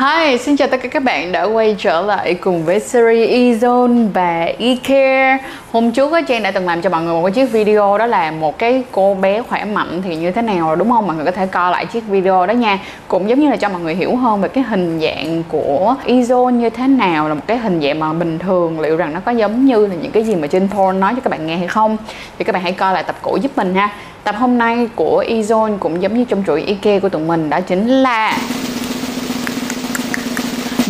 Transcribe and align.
Hi, 0.00 0.38
xin 0.38 0.56
chào 0.56 0.68
tất 0.68 0.82
cả 0.82 0.88
các 0.88 1.02
bạn 1.02 1.32
đã 1.32 1.44
quay 1.44 1.76
trở 1.78 2.02
lại 2.02 2.34
cùng 2.34 2.64
với 2.64 2.80
series 2.80 3.30
Ezone 3.30 4.08
và 4.12 4.52
eCare. 4.58 5.38
Hôm 5.72 5.92
trước 5.92 6.12
á, 6.12 6.20
Trang 6.20 6.42
đã 6.42 6.50
từng 6.50 6.66
làm 6.66 6.82
cho 6.82 6.90
mọi 6.90 7.02
người 7.02 7.14
một 7.14 7.22
cái 7.24 7.32
chiếc 7.32 7.52
video 7.52 7.98
đó 7.98 8.06
là 8.06 8.30
một 8.30 8.58
cái 8.58 8.82
cô 8.92 9.14
bé 9.14 9.42
khỏe 9.42 9.64
mạnh 9.64 10.02
thì 10.04 10.16
như 10.16 10.30
thế 10.30 10.42
nào 10.42 10.76
đúng 10.76 10.90
không? 10.90 11.06
Mọi 11.06 11.16
người 11.16 11.24
có 11.24 11.30
thể 11.30 11.46
coi 11.46 11.70
lại 11.70 11.86
chiếc 11.86 12.06
video 12.08 12.46
đó 12.46 12.52
nha. 12.52 12.78
Cũng 13.08 13.28
giống 13.28 13.40
như 13.40 13.50
là 13.50 13.56
cho 13.56 13.68
mọi 13.68 13.80
người 13.80 13.94
hiểu 13.94 14.16
hơn 14.16 14.40
về 14.40 14.48
cái 14.48 14.64
hình 14.64 15.00
dạng 15.00 15.42
của 15.48 15.94
Ezone 16.06 16.50
như 16.50 16.70
thế 16.70 16.86
nào 16.86 17.28
Là 17.28 17.34
một 17.34 17.42
cái 17.46 17.58
hình 17.58 17.80
dạng 17.80 17.98
mà 18.00 18.12
bình 18.12 18.38
thường 18.38 18.80
liệu 18.80 18.96
rằng 18.96 19.14
nó 19.14 19.20
có 19.24 19.32
giống 19.32 19.64
như 19.64 19.86
là 19.86 19.94
những 20.02 20.12
cái 20.12 20.22
gì 20.22 20.34
mà 20.34 20.46
trên 20.46 20.68
porn 20.68 21.00
nói 21.00 21.12
cho 21.14 21.20
các 21.20 21.30
bạn 21.30 21.46
nghe 21.46 21.56
hay 21.56 21.68
không? 21.68 21.96
Thì 22.38 22.44
các 22.44 22.52
bạn 22.52 22.62
hãy 22.62 22.72
coi 22.72 22.94
lại 22.94 23.02
tập 23.02 23.16
cũ 23.22 23.38
giúp 23.42 23.50
mình 23.56 23.74
ha. 23.74 23.88
Tập 24.24 24.34
hôm 24.38 24.58
nay 24.58 24.88
của 24.94 25.24
Ezone 25.28 25.78
cũng 25.78 26.02
giống 26.02 26.14
như 26.14 26.24
trong 26.24 26.42
chuỗi 26.46 26.64
eCare 26.66 27.00
của 27.00 27.08
tụi 27.08 27.22
mình 27.22 27.50
đó 27.50 27.60
chính 27.60 27.88
là 27.88 28.38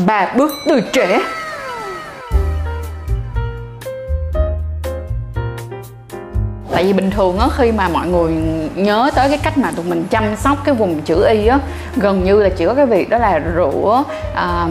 ba 0.06 0.32
bước 0.36 0.52
từ 0.66 0.80
trẻ. 0.92 1.20
Tại 6.72 6.84
vì 6.84 6.92
bình 6.92 7.10
thường 7.10 7.38
á 7.38 7.48
khi 7.56 7.72
mà 7.72 7.88
mọi 7.88 8.06
người 8.08 8.32
nhớ 8.74 9.10
tới 9.14 9.28
cái 9.28 9.38
cách 9.38 9.58
mà 9.58 9.70
tụi 9.76 9.84
mình 9.84 10.04
chăm 10.10 10.36
sóc 10.36 10.58
cái 10.64 10.74
vùng 10.74 11.02
chữ 11.02 11.24
y 11.28 11.46
á 11.46 11.58
gần 11.96 12.24
như 12.24 12.42
là 12.42 12.48
chỉ 12.48 12.66
có 12.66 12.74
cái 12.74 12.86
việc 12.86 13.08
đó 13.08 13.18
là 13.18 13.40
rửa 13.56 14.04
uh, 14.32 14.70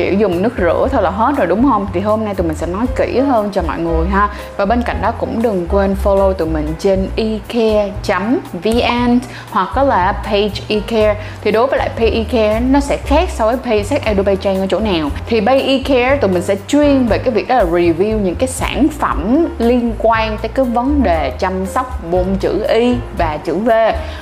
kiểu 0.00 0.14
dùng 0.14 0.42
nước 0.42 0.52
rửa 0.58 0.88
thôi 0.92 1.02
là 1.02 1.10
hết 1.10 1.34
rồi, 1.36 1.46
đúng 1.46 1.70
không? 1.70 1.86
Thì 1.92 2.00
hôm 2.00 2.24
nay 2.24 2.34
tụi 2.34 2.46
mình 2.46 2.56
sẽ 2.56 2.66
nói 2.66 2.86
kỹ 2.96 3.18
hơn 3.18 3.50
cho 3.52 3.62
mọi 3.62 3.78
người 3.78 4.08
ha. 4.08 4.28
Và 4.56 4.64
bên 4.64 4.82
cạnh 4.82 4.96
đó 5.02 5.12
cũng 5.18 5.42
đừng 5.42 5.66
quên 5.68 5.96
follow 6.04 6.32
tụi 6.32 6.48
mình 6.48 6.74
trên 6.78 7.08
ecare.vn 7.16 9.18
hoặc 9.50 9.76
là 9.76 10.12
page 10.24 10.50
ecare 10.68 11.16
thì 11.42 11.50
đối 11.50 11.66
với 11.66 11.78
lại 11.78 11.90
page 11.96 12.10
ecare 12.10 12.60
nó 12.60 12.80
sẽ 12.80 12.96
khác 12.96 13.28
so 13.30 13.46
với 13.46 13.56
page 13.56 13.82
sách 13.82 14.04
Adobe 14.04 14.36
ở 14.44 14.66
chỗ 14.68 14.80
nào. 14.80 15.10
Thì 15.26 15.40
page 15.40 15.60
ecare 15.60 16.16
tụi 16.16 16.30
mình 16.30 16.42
sẽ 16.42 16.56
chuyên 16.66 17.06
về 17.06 17.18
cái 17.18 17.34
việc 17.34 17.48
đó 17.48 17.56
là 17.56 17.64
review 17.64 18.18
những 18.18 18.34
cái 18.34 18.48
sản 18.48 18.86
phẩm 18.98 19.46
liên 19.58 19.92
quan 19.98 20.38
tới 20.42 20.48
cái 20.48 20.64
vấn 20.64 21.02
đề 21.02 21.32
chăm 21.38 21.66
sóc 21.66 22.02
vùng 22.10 22.36
chữ 22.36 22.64
y 22.68 22.96
và 23.18 23.38
chữ 23.44 23.54
v. 23.54 23.70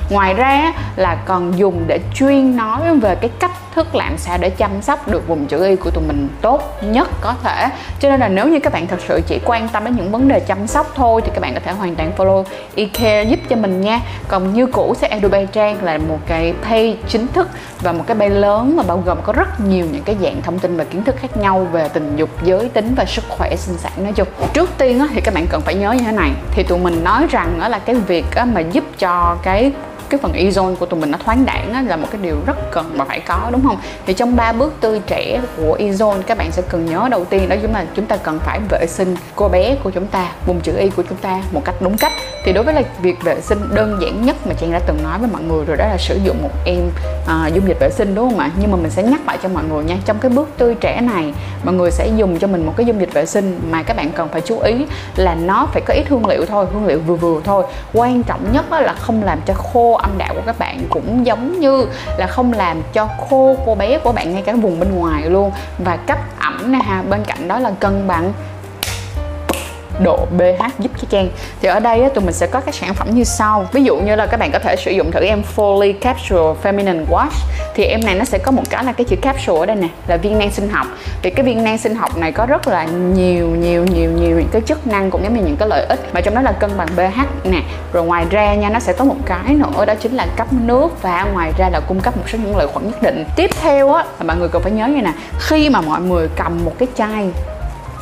Ngoài 0.09 0.33
ra 0.33 0.73
là 0.95 1.15
còn 1.15 1.57
dùng 1.57 1.83
để 1.87 1.99
chuyên 2.15 2.57
nói 2.57 2.79
về 3.01 3.15
cái 3.15 3.29
cách 3.39 3.51
thức 3.75 3.95
làm 3.95 4.17
sao 4.17 4.37
để 4.37 4.49
chăm 4.49 4.81
sóc 4.81 5.07
được 5.07 5.27
vùng 5.27 5.45
chữ 5.45 5.65
y 5.65 5.68
của 5.75 5.89
tụi 5.89 6.03
mình 6.07 6.27
tốt 6.41 6.83
nhất 6.83 7.09
có 7.21 7.35
thể. 7.43 7.67
Cho 7.99 8.09
nên 8.09 8.19
là 8.19 8.27
nếu 8.27 8.47
như 8.47 8.59
các 8.59 8.73
bạn 8.73 8.87
thật 8.87 8.99
sự 9.07 9.21
chỉ 9.27 9.39
quan 9.45 9.67
tâm 9.69 9.85
đến 9.85 9.95
những 9.95 10.11
vấn 10.11 10.27
đề 10.27 10.39
chăm 10.39 10.67
sóc 10.67 10.91
thôi, 10.95 11.21
thì 11.25 11.31
các 11.33 11.41
bạn 11.41 11.53
có 11.53 11.59
thể 11.65 11.71
hoàn 11.71 11.95
toàn 11.95 12.11
follow 12.17 12.43
eCare 12.75 13.23
giúp 13.23 13.39
cho 13.49 13.55
mình 13.55 13.81
nha. 13.81 13.99
Còn 14.27 14.53
như 14.53 14.65
cũ 14.65 14.95
sẽ 14.97 15.07
Adobe 15.07 15.45
Trang 15.45 15.83
là 15.83 15.97
một 15.97 16.19
cái 16.27 16.53
page 16.63 16.93
chính 17.07 17.27
thức 17.27 17.47
và 17.81 17.91
một 17.91 18.03
cái 18.07 18.17
page 18.17 18.35
lớn 18.35 18.75
mà 18.75 18.83
bao 18.83 19.03
gồm 19.05 19.17
có 19.23 19.33
rất 19.33 19.59
nhiều 19.59 19.85
những 19.91 20.03
cái 20.03 20.15
dạng 20.21 20.41
thông 20.41 20.59
tin 20.59 20.77
và 20.77 20.83
kiến 20.83 21.03
thức 21.03 21.15
khác 21.21 21.37
nhau 21.37 21.67
về 21.71 21.89
tình 21.93 22.15
dục, 22.15 22.29
giới 22.43 22.69
tính 22.69 22.93
và 22.95 23.05
sức 23.05 23.23
khỏe 23.29 23.55
sinh 23.55 23.77
sản 23.77 23.91
nói 23.97 24.13
chung. 24.15 24.27
Trước 24.53 24.69
tiên 24.77 25.07
thì 25.13 25.21
các 25.21 25.33
bạn 25.33 25.47
cần 25.47 25.61
phải 25.61 25.75
nhớ 25.75 25.91
như 25.91 26.03
thế 26.05 26.11
này. 26.11 26.31
Thì 26.51 26.63
tụi 26.63 26.79
mình 26.79 27.03
nói 27.03 27.27
rằng 27.29 27.59
là 27.69 27.79
cái 27.79 27.95
việc 27.95 28.25
mà 28.53 28.61
giúp 28.61 28.83
cho 28.99 29.37
cái 29.43 29.71
cái 30.09 30.19
phần 30.23 30.33
ozone 30.33 30.75
của 30.75 30.85
tụi 30.85 30.99
mình 30.99 31.11
nó 31.11 31.17
thoáng 31.25 31.45
đẳng 31.45 31.73
á, 31.73 31.81
là 31.81 31.95
một 31.95 32.07
cái 32.11 32.21
điều 32.21 32.35
rất 32.45 32.71
cần 32.71 32.97
mà 32.97 33.05
phải 33.05 33.19
có 33.19 33.49
đúng 33.51 33.63
không? 33.63 33.77
Thì 34.05 34.13
trong 34.13 34.35
ba 34.35 34.51
bước 34.51 34.73
tươi 34.81 35.01
trẻ 35.07 35.41
của 35.57 35.77
ozone 35.79 36.21
các 36.21 36.37
bạn 36.37 36.51
sẽ 36.51 36.61
cần 36.69 36.85
nhớ 36.85 37.07
đầu 37.11 37.25
tiên 37.25 37.49
đó 37.49 37.55
chính 37.61 37.73
là 37.73 37.85
chúng 37.95 38.05
ta 38.05 38.17
cần 38.17 38.39
phải 38.39 38.59
vệ 38.69 38.85
sinh 38.87 39.15
cô 39.35 39.49
bé 39.49 39.75
của 39.83 39.89
chúng 39.89 40.07
ta 40.07 40.31
vùng 40.45 40.59
chữ 40.61 40.77
y 40.77 40.89
của 40.89 41.03
chúng 41.09 41.17
ta 41.17 41.41
một 41.51 41.61
cách 41.65 41.75
đúng 41.81 41.97
cách. 41.97 42.13
Thì 42.45 42.53
đối 42.53 42.63
với 42.63 42.73
là 42.73 42.81
việc 43.01 43.23
vệ 43.23 43.41
sinh 43.41 43.59
đơn 43.73 43.97
giản 44.01 44.25
nhất 44.25 44.35
mà 44.47 44.53
trang 44.61 44.71
đã 44.71 44.79
từng 44.79 45.03
nói 45.03 45.19
với 45.19 45.29
mọi 45.33 45.41
người 45.41 45.65
rồi 45.65 45.77
đó 45.77 45.85
là 45.85 45.97
sử 45.97 46.19
dụng 46.23 46.37
một 46.43 46.51
em 46.65 46.91
à, 47.27 47.47
dung 47.47 47.67
dịch 47.67 47.79
vệ 47.79 47.89
sinh 47.89 48.15
đúng 48.15 48.29
không 48.29 48.39
ạ? 48.39 48.51
Nhưng 48.59 48.71
mà 48.71 48.77
mình 48.77 48.91
sẽ 48.91 49.03
nhắc 49.03 49.21
lại 49.27 49.37
cho 49.43 49.49
mọi 49.49 49.63
người 49.63 49.83
nha 49.83 49.95
trong 50.05 50.19
cái 50.19 50.31
bước 50.31 50.49
tươi 50.57 50.75
trẻ 50.75 51.01
này 51.01 51.33
mọi 51.63 51.75
người 51.75 51.91
sẽ 51.91 52.07
dùng 52.07 52.39
cho 52.39 52.47
mình 52.47 52.65
một 52.65 52.73
cái 52.77 52.85
dung 52.85 52.99
dịch 52.99 53.13
vệ 53.13 53.25
sinh 53.25 53.59
mà 53.71 53.83
các 53.83 53.97
bạn 53.97 54.11
cần 54.11 54.29
phải 54.29 54.41
chú 54.41 54.59
ý 54.59 54.85
là 55.15 55.35
nó 55.35 55.67
phải 55.73 55.81
có 55.85 55.93
ít 55.93 56.03
hương 56.07 56.25
liệu 56.25 56.45
thôi 56.45 56.65
hương 56.73 56.85
liệu 56.85 56.99
vừa 56.99 57.15
vừa 57.15 57.41
thôi. 57.43 57.63
Quan 57.93 58.23
trọng 58.23 58.53
nhất 58.53 58.71
là 58.71 58.93
không 58.93 59.23
làm 59.23 59.39
cho 59.45 59.53
khô 59.53 59.98
âm 60.01 60.17
đạo 60.17 60.33
của 60.35 60.41
các 60.45 60.59
bạn 60.59 60.79
cũng 60.89 61.25
giống 61.25 61.59
như 61.59 61.87
là 62.17 62.27
không 62.27 62.53
làm 62.53 62.81
cho 62.93 63.07
khô 63.29 63.55
cô 63.65 63.75
bé 63.75 63.99
của 63.99 64.11
bạn 64.11 64.33
ngay 64.33 64.41
cả 64.41 64.53
vùng 64.53 64.79
bên 64.79 64.95
ngoài 64.95 65.29
luôn. 65.29 65.51
Và 65.77 65.97
cách 65.97 66.19
ẩm 66.39 66.71
nè 66.71 66.79
ha, 66.83 67.01
bên 67.09 67.23
cạnh 67.27 67.47
đó 67.47 67.59
là 67.59 67.71
cân 67.79 68.07
bằng 68.07 68.33
độ 70.03 70.17
pH 70.37 70.79
giúp 70.79 70.91
cho 71.01 71.07
Trang 71.09 71.29
thì 71.61 71.67
ở 71.67 71.79
đây 71.79 72.01
á, 72.01 72.09
tụi 72.09 72.23
mình 72.23 72.33
sẽ 72.33 72.47
có 72.47 72.59
các 72.59 72.75
sản 72.75 72.93
phẩm 72.93 73.07
như 73.11 73.23
sau. 73.23 73.65
Ví 73.71 73.83
dụ 73.83 73.97
như 73.97 74.15
là 74.15 74.25
các 74.25 74.39
bạn 74.39 74.51
có 74.51 74.59
thể 74.59 74.75
sử 74.75 74.91
dụng 74.91 75.11
thử 75.11 75.19
em 75.19 75.41
Foley 75.55 75.93
Capsule 75.93 76.53
Feminine 76.63 77.05
Wash. 77.09 77.29
Thì 77.75 77.83
em 77.83 78.05
này 78.05 78.15
nó 78.15 78.25
sẽ 78.25 78.37
có 78.37 78.51
một 78.51 78.63
cái 78.69 78.83
là 78.83 78.91
cái 78.91 79.05
chữ 79.05 79.15
capsule 79.15 79.59
ở 79.59 79.65
đây 79.65 79.75
nè 79.75 79.87
là 80.07 80.17
viên 80.17 80.39
nang 80.39 80.51
sinh 80.51 80.69
học. 80.69 80.87
Thì 81.21 81.29
cái 81.29 81.45
viên 81.45 81.63
nang 81.63 81.77
sinh 81.77 81.95
học 81.95 82.17
này 82.17 82.31
có 82.31 82.45
rất 82.45 82.67
là 82.67 82.83
nhiều 82.85 83.47
nhiều 83.47 83.85
nhiều 83.85 84.11
nhiều 84.11 84.37
những 84.37 84.49
cái 84.51 84.61
chức 84.61 84.87
năng 84.87 85.11
cũng 85.11 85.23
giống 85.23 85.33
như 85.33 85.41
những 85.41 85.57
cái 85.57 85.69
lợi 85.69 85.85
ích 85.85 85.99
mà 86.13 86.21
trong 86.21 86.35
đó 86.35 86.41
là 86.41 86.51
cân 86.51 86.77
bằng 86.77 86.87
pH 86.87 87.47
nè. 87.47 87.61
Rồi 87.93 88.03
ngoài 88.03 88.25
ra 88.29 88.55
nha 88.55 88.69
nó 88.69 88.79
sẽ 88.79 88.93
có 88.93 89.05
một 89.05 89.15
cái 89.25 89.53
nữa 89.53 89.85
đó 89.85 89.93
chính 89.95 90.13
là 90.13 90.27
cấp 90.35 90.47
nước 90.53 91.01
và 91.01 91.25
ngoài 91.33 91.51
ra 91.57 91.69
là 91.69 91.79
cung 91.87 91.99
cấp 91.99 92.17
một 92.17 92.23
số 92.27 92.37
những 92.37 92.57
lợi 92.57 92.67
khuẩn 92.67 92.85
nhất 92.85 93.01
định. 93.03 93.25
Tiếp 93.35 93.49
theo 93.61 93.93
á 93.93 94.03
là 94.19 94.25
mọi 94.27 94.37
người 94.37 94.49
cần 94.49 94.63
phải 94.63 94.71
nhớ 94.71 94.87
như 94.87 95.01
nè 95.01 95.11
khi 95.39 95.69
mà 95.69 95.81
mọi 95.81 96.01
người 96.01 96.27
cầm 96.35 96.65
một 96.65 96.73
cái 96.79 96.87
chai 96.97 97.29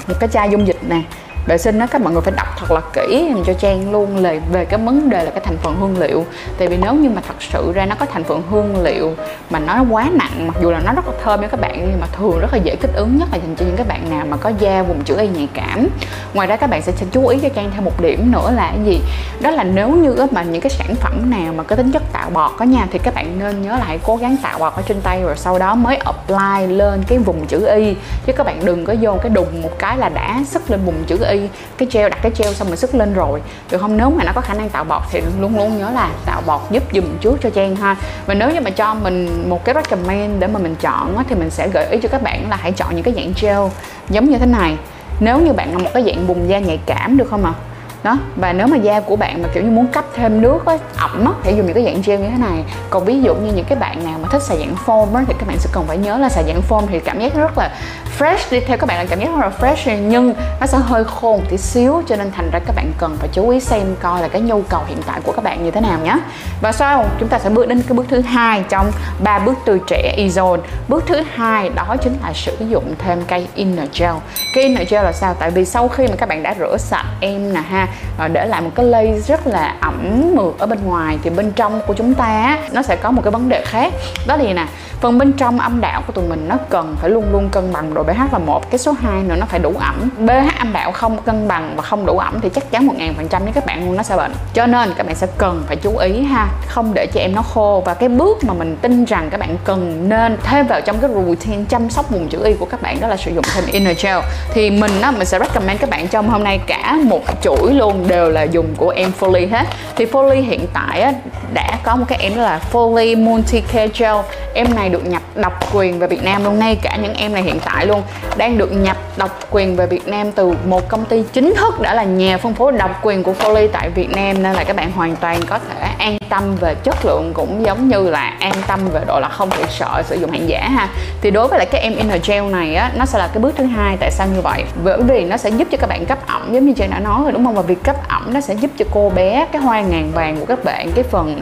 một 0.07 0.15
cái 0.19 0.29
chai 0.29 0.49
dung 0.49 0.67
dịch 0.67 0.79
nè 0.89 1.01
vệ 1.47 1.57
sinh 1.57 1.79
đó 1.79 1.85
các 1.91 2.01
mọi 2.01 2.13
người 2.13 2.21
phải 2.21 2.33
đọc 2.37 2.47
thật 2.57 2.71
là 2.71 2.81
kỹ 2.93 3.33
cho 3.45 3.53
trang 3.53 3.91
luôn 3.91 4.17
là 4.17 4.35
về 4.51 4.65
cái 4.65 4.79
vấn 4.79 5.09
đề 5.09 5.23
là 5.23 5.31
cái 5.31 5.41
thành 5.45 5.57
phần 5.57 5.75
hương 5.79 5.99
liệu. 5.99 6.25
Tại 6.57 6.67
vì 6.67 6.77
nếu 6.77 6.93
như 6.93 7.09
mà 7.09 7.21
thật 7.27 7.35
sự 7.39 7.71
ra 7.75 7.85
nó 7.85 7.95
có 7.95 8.05
thành 8.05 8.23
phần 8.23 8.41
hương 8.49 8.83
liệu 8.83 9.13
mà 9.49 9.59
nó 9.59 9.83
quá 9.89 10.09
nặng 10.13 10.47
mặc 10.47 10.55
dù 10.61 10.71
là 10.71 10.79
nó 10.85 10.93
rất 10.93 11.07
là 11.07 11.13
thơm 11.23 11.41
cho 11.41 11.47
các 11.47 11.59
bạn 11.59 11.87
nhưng 11.89 11.99
mà 11.99 12.07
thường 12.17 12.39
rất 12.39 12.53
là 12.53 12.59
dễ 12.63 12.75
kích 12.75 12.93
ứng 12.93 13.17
nhất 13.17 13.29
là 13.31 13.37
dành 13.37 13.55
cho 13.55 13.65
những 13.65 13.75
các 13.75 13.87
bạn 13.87 14.09
nào 14.09 14.25
mà 14.29 14.37
có 14.37 14.51
da 14.59 14.83
vùng 14.83 15.03
chữ 15.03 15.17
y 15.17 15.27
nhạy 15.27 15.47
cảm. 15.53 15.87
Ngoài 16.33 16.47
ra 16.47 16.55
các 16.55 16.69
bạn 16.69 16.81
sẽ, 16.81 16.91
sẽ 16.91 17.05
chú 17.11 17.27
ý 17.27 17.39
cho 17.41 17.49
trang 17.49 17.71
thêm 17.75 17.85
một 17.85 18.01
điểm 18.01 18.31
nữa 18.31 18.51
là 18.55 18.71
cái 18.75 18.85
gì? 18.85 19.01
Đó 19.41 19.51
là 19.51 19.63
nếu 19.63 19.89
như 19.89 20.15
mà 20.31 20.43
những 20.43 20.61
cái 20.61 20.69
sản 20.69 20.95
phẩm 20.95 21.29
nào 21.29 21.53
mà 21.53 21.63
có 21.63 21.75
tính 21.75 21.91
chất 21.91 22.03
tạo 22.27 22.33
bọt 22.33 22.57
có 22.57 22.65
nha. 22.65 22.87
Thì 22.91 22.99
các 22.99 23.13
bạn 23.13 23.39
nên 23.39 23.61
nhớ 23.61 23.69
là 23.69 23.85
hãy 23.85 23.99
cố 24.03 24.15
gắng 24.15 24.37
tạo 24.43 24.59
bọt 24.59 24.73
ở 24.73 24.81
trên 24.81 25.01
tay 25.01 25.21
rồi 25.21 25.37
sau 25.37 25.59
đó 25.59 25.75
mới 25.75 25.97
apply 25.97 26.73
lên 26.75 27.03
cái 27.07 27.17
vùng 27.17 27.47
chữ 27.47 27.65
y. 27.65 27.95
Chứ 28.25 28.33
các 28.33 28.45
bạn 28.45 28.65
đừng 28.65 28.85
có 28.85 28.95
vô 29.01 29.17
cái 29.21 29.29
đùng 29.29 29.61
một 29.61 29.79
cái 29.79 29.97
là 29.97 30.09
đã 30.09 30.39
sức 30.45 30.71
lên 30.71 30.79
vùng 30.85 31.03
chữ 31.07 31.17
y, 31.29 31.39
cái 31.77 31.87
gel 31.91 32.09
đặt 32.09 32.19
cái 32.21 32.31
gel 32.37 32.53
xong 32.53 32.67
rồi 32.67 32.77
sức 32.77 32.95
lên 32.95 33.13
rồi. 33.13 33.41
Được 33.71 33.77
không? 33.77 33.97
Nếu 33.97 34.09
mà 34.09 34.23
nó 34.23 34.31
có 34.35 34.41
khả 34.41 34.53
năng 34.53 34.69
tạo 34.69 34.83
bọt 34.83 35.01
thì 35.11 35.21
luôn 35.39 35.57
luôn 35.57 35.77
nhớ 35.77 35.91
là 35.93 36.09
tạo 36.25 36.41
bọt 36.45 36.61
giúp 36.71 36.83
dùm 36.93 37.17
trước 37.21 37.37
cho 37.41 37.49
trang 37.49 37.75
ha. 37.75 37.95
Và 38.25 38.33
nếu 38.33 38.51
như 38.51 38.61
mà 38.61 38.69
cho 38.69 38.93
mình 38.93 39.49
một 39.49 39.65
cái 39.65 39.75
recommend 39.75 40.39
để 40.39 40.47
mà 40.47 40.59
mình 40.59 40.75
chọn 40.75 41.23
thì 41.29 41.35
mình 41.35 41.49
sẽ 41.49 41.69
gợi 41.69 41.87
ý 41.91 41.99
cho 42.03 42.09
các 42.09 42.21
bạn 42.21 42.49
là 42.49 42.55
hãy 42.55 42.71
chọn 42.71 42.95
những 42.95 43.03
cái 43.03 43.13
dạng 43.13 43.33
gel 43.41 43.71
giống 44.09 44.29
như 44.29 44.37
thế 44.37 44.45
này. 44.45 44.77
Nếu 45.19 45.39
như 45.39 45.53
bạn 45.53 45.71
là 45.71 45.77
một 45.77 45.89
cái 45.93 46.03
dạng 46.03 46.27
vùng 46.27 46.49
da 46.49 46.59
nhạy 46.59 46.79
cảm, 46.85 47.17
được 47.17 47.27
không 47.29 47.45
ạ? 47.45 47.53
à? 47.57 47.66
Đó, 48.03 48.17
và 48.35 48.53
nếu 48.53 48.67
mà 48.67 48.77
da 48.77 48.99
của 48.99 49.15
bạn 49.15 49.41
mà 49.41 49.49
kiểu 49.53 49.63
như 49.63 49.69
muốn 49.69 49.87
cấp 49.87 50.05
thêm 50.15 50.41
nước 50.41 50.65
á, 50.65 50.77
ẩm 50.97 51.25
á 51.25 51.31
thì 51.43 51.55
dùng 51.55 51.65
những 51.65 51.75
cái 51.75 51.83
dạng 51.83 52.01
gel 52.05 52.19
như 52.19 52.29
thế 52.29 52.37
này. 52.37 52.63
Còn 52.89 53.05
ví 53.05 53.21
dụ 53.21 53.35
như 53.35 53.51
những 53.53 53.65
cái 53.65 53.77
bạn 53.79 54.03
nào 54.03 54.19
mà 54.21 54.27
thích 54.31 54.41
xài 54.43 54.57
dạng 54.57 54.75
foam 54.85 55.15
á, 55.15 55.23
thì 55.27 55.33
các 55.39 55.47
bạn 55.47 55.57
sẽ 55.59 55.69
cần 55.73 55.85
phải 55.87 55.97
nhớ 55.97 56.17
là 56.17 56.29
xài 56.29 56.43
dạng 56.47 56.61
foam 56.69 56.87
thì 56.87 56.99
cảm 56.99 57.19
giác 57.19 57.35
rất 57.35 57.57
là 57.57 57.71
fresh 58.19 58.51
đi, 58.51 58.59
theo 58.59 58.77
các 58.77 58.85
bạn 58.85 58.97
là 58.97 59.05
cảm 59.09 59.19
giác 59.19 59.25
rất 59.25 59.37
là 59.41 59.51
fresh 59.59 59.97
nhưng 59.97 60.33
nó 60.59 60.65
sẽ 60.65 60.77
hơi 60.77 61.03
khô 61.03 61.37
một 61.37 61.43
tí 61.49 61.57
xíu, 61.57 62.01
cho 62.07 62.15
nên 62.15 62.31
thành 62.31 62.49
ra 62.51 62.59
các 62.59 62.75
bạn 62.75 62.91
cần 62.97 63.17
phải 63.19 63.29
chú 63.31 63.49
ý 63.49 63.59
xem 63.59 63.95
coi 64.01 64.21
là 64.21 64.27
cái 64.27 64.41
nhu 64.41 64.61
cầu 64.61 64.81
hiện 64.87 64.97
tại 65.05 65.19
của 65.23 65.31
các 65.31 65.43
bạn 65.43 65.63
như 65.63 65.71
thế 65.71 65.81
nào 65.81 65.99
nhé 66.03 66.17
và 66.61 66.71
sau, 66.71 67.05
chúng 67.19 67.29
ta 67.29 67.39
sẽ 67.39 67.49
bước 67.49 67.67
đến 67.67 67.81
cái 67.81 67.93
bước 67.93 68.05
thứ 68.09 68.21
hai 68.21 68.63
trong 68.69 68.91
ba 69.23 69.39
bước 69.39 69.57
từ 69.65 69.79
trẻ 69.87 70.15
Ezone 70.17 70.59
bước 70.87 71.03
thứ 71.07 71.23
hai 71.33 71.69
đó 71.69 71.95
chính 72.01 72.17
là 72.23 72.33
sử 72.33 72.55
dụng 72.69 72.93
thêm 72.97 73.21
cây 73.27 73.47
inner 73.55 73.89
gel. 73.99 74.13
Cây 74.53 74.63
inner 74.63 74.89
gel 74.89 75.03
là 75.03 75.11
sao? 75.11 75.33
Tại 75.39 75.51
vì 75.51 75.65
sau 75.65 75.87
khi 75.87 76.07
mà 76.07 76.15
các 76.17 76.29
bạn 76.29 76.43
đã 76.43 76.55
rửa 76.59 76.77
sạch 76.77 77.05
em 77.19 77.53
nè 77.53 77.61
ha 77.69 77.86
và 78.17 78.27
để 78.27 78.45
lại 78.45 78.61
một 78.61 78.71
cái 78.75 78.85
lây 78.85 79.21
rất 79.27 79.47
là 79.47 79.75
ẩm 79.81 80.31
mượt 80.35 80.55
ở 80.59 80.65
bên 80.65 80.79
ngoài. 80.83 81.19
Thì 81.23 81.29
bên 81.29 81.51
trong 81.51 81.81
của 81.87 81.93
chúng 81.93 82.13
ta 82.13 82.57
nó 82.71 82.81
sẽ 82.81 82.95
có 82.95 83.11
một 83.11 83.21
cái 83.21 83.31
vấn 83.31 83.49
đề 83.49 83.61
khác. 83.65 83.93
Đó 84.27 84.35
là 84.35 84.53
nè? 84.53 84.65
Phần 85.01 85.17
bên 85.17 85.33
trong 85.33 85.59
âm 85.59 85.81
đạo 85.81 86.01
của 86.07 86.13
tụi 86.13 86.27
mình 86.27 86.45
nó 86.49 86.55
cần 86.69 86.95
phải 86.99 87.09
luôn 87.09 87.31
luôn 87.31 87.49
cân 87.49 87.73
bằng 87.73 87.93
độ 87.93 88.03
pH 88.03 88.33
là 88.33 88.39
một, 88.39 88.71
cái 88.71 88.79
số 88.79 88.91
2 88.91 89.23
nữa 89.23 89.35
nó 89.39 89.45
phải 89.45 89.59
đủ 89.59 89.73
ẩm. 89.79 90.09
pH 90.27 90.59
âm 90.59 90.73
đạo 90.73 90.91
không 90.91 91.17
cân 91.17 91.47
bằng 91.47 91.73
và 91.75 91.81
không 91.81 92.05
đủ 92.05 92.17
ẩm 92.17 92.39
thì 92.41 92.49
chắc 92.49 92.71
chắn 92.71 92.87
một 92.87 92.93
ngàn 92.97 93.13
phần 93.13 93.27
trăm 93.27 93.43
với 93.43 93.53
các 93.53 93.65
bạn 93.65 93.85
luôn 93.85 93.95
nó 93.95 94.03
sẽ 94.03 94.15
bệnh. 94.15 94.31
Cho 94.53 94.65
nên 94.65 94.93
các 94.97 95.05
bạn 95.05 95.15
sẽ 95.15 95.27
cần 95.37 95.63
phải 95.67 95.75
chú 95.75 95.97
ý 95.97 96.23
ha, 96.23 96.47
không 96.67 96.93
để 96.93 97.07
cho 97.13 97.19
em 97.19 97.35
nó 97.35 97.41
khô. 97.41 97.83
Và 97.85 97.93
cái 97.93 98.09
bước 98.09 98.43
mà 98.43 98.53
mình 98.53 98.77
tin 98.81 99.05
rằng 99.05 99.29
các 99.29 99.39
bạn 99.39 99.57
cần 99.63 100.09
nên 100.09 100.37
thêm 100.43 100.67
vào 100.67 100.81
trong 100.81 100.99
cái 100.99 101.09
routine 101.13 101.63
chăm 101.69 101.89
sóc 101.89 102.09
vùng 102.09 102.27
chữ 102.29 102.43
y 102.43 102.53
của 102.53 102.65
các 102.65 102.81
bạn 102.81 103.01
đó 103.01 103.07
là 103.07 103.17
sử 103.17 103.31
dụng 103.31 103.43
thêm 103.53 103.63
inner 103.71 104.03
gel 104.03 104.17
thì 104.53 104.69
mình 104.69 105.01
á, 105.01 105.11
mình 105.11 105.25
sẽ 105.25 105.39
recommend 105.39 105.81
các 105.81 105.89
bạn 105.89 106.07
trong 106.07 106.29
hôm 106.29 106.43
nay 106.43 106.59
cả 106.67 106.97
một 107.03 107.21
chuỗi 107.41 107.73
luôn 107.77 108.07
đều 108.07 108.29
là 108.29 108.43
dùng 108.43 108.75
của 108.77 108.89
em 108.89 109.11
Foley 109.19 109.49
hết. 109.49 109.65
Thì 109.95 110.05
Foley 110.05 110.43
hiện 110.43 110.65
tại 110.73 111.01
á, 111.01 111.13
đã 111.53 111.79
có 111.83 111.95
một 111.95 112.05
cái 112.07 112.19
em 112.21 112.35
đó 112.35 112.41
là 112.41 112.59
Foley 112.71 113.23
Multi 113.23 113.61
Care 113.61 113.87
Gel. 113.97 114.15
Em 114.53 114.75
này 114.75 114.89
được 114.89 115.05
nhập 115.07 115.21
độc 115.35 115.75
quyền 115.75 115.99
về 115.99 116.07
Việt 116.07 116.23
Nam 116.23 116.43
luôn 116.43 116.59
ngay 116.59 116.75
cả 116.81 116.97
những 117.01 117.13
em 117.13 117.33
này 117.33 117.43
hiện 117.43 117.59
tại 117.65 117.85
luôn 117.85 118.01
đang 118.37 118.57
được 118.57 118.71
nhập 118.71 118.97
độc 119.17 119.39
quyền 119.51 119.75
về 119.75 119.87
Việt 119.87 120.07
Nam 120.07 120.31
từ 120.31 120.53
một 120.65 120.89
công 120.89 121.05
ty 121.05 121.23
chính 121.33 121.53
thức 121.55 121.81
đã 121.81 121.93
là 121.93 122.03
nhà 122.03 122.37
phân 122.37 122.53
phối 122.53 122.71
độc 122.71 123.05
quyền 123.05 123.23
của 123.23 123.33
Foley 123.39 123.67
tại 123.71 123.89
Việt 123.89 124.09
Nam. 124.09 124.43
Nên 124.43 124.53
là 124.53 124.63
các 124.63 124.75
bạn 124.75 124.91
hoàn 124.91 125.15
toàn 125.15 125.39
có 125.49 125.59
thể 125.59 125.86
an 125.97 126.17
tâm 126.29 126.55
về 126.55 126.75
chất 126.83 127.05
lượng 127.05 127.31
cũng 127.33 127.65
giống 127.65 127.87
như 127.87 128.09
là 128.09 128.33
an 128.39 128.53
tâm 128.67 128.79
về 128.93 129.01
độ 129.07 129.19
là 129.19 129.29
không 129.29 129.49
phải 129.49 129.63
sợ 129.69 130.03
sử 130.05 130.15
dụng 130.15 130.31
hàng 130.31 130.49
giả 130.49 130.69
ha. 130.69 130.89
Thì 131.21 131.31
đối 131.31 131.47
với 131.47 131.59
lại 131.59 131.67
cái 131.71 131.81
em 131.81 131.95
inner 131.95 132.27
gel 132.27 132.43
này 132.43 132.75
á, 132.75 132.91
nó 132.95 133.05
sẽ 133.05 133.19
là 133.19 133.27
cái 133.27 133.39
bước 133.43 133.55
thứ 133.57 133.65
hai 133.65 133.97
tại 133.99 134.11
sao 134.11 134.27
như 134.27 134.41
vậy? 134.41 134.63
Bởi 134.83 135.01
vì 135.01 135.25
nó 135.25 135.37
sẽ 135.37 135.49
giúp 135.49 135.67
cho 135.71 135.77
các 135.77 135.87
bạn 135.89 136.05
cấp 136.05 136.17
ẩm, 136.27 136.53
giống 136.53 136.65
như 136.65 136.73
chị 136.73 136.87
đã 136.91 136.99
nói 136.99 137.21
rồi, 137.23 137.31
đúng 137.31 137.45
không? 137.45 137.55
Và 137.55 137.61
việc 137.61 137.83
cấp 137.83 137.95
ẩm 138.07 138.33
nó 138.33 138.41
sẽ 138.41 138.53
giúp 138.53 138.71
cho 138.77 138.85
cô 138.91 139.11
bé, 139.15 139.47
cái 139.51 139.61
hoa 139.61 139.81
ngàn 139.81 140.11
vàng 140.13 140.37
của 140.39 140.45
các 140.45 140.63
bạn, 140.63 140.91
cái 140.95 141.03
phần 141.03 141.41